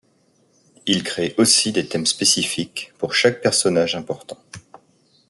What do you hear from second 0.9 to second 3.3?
créent aussi des thèmes spécifiques pour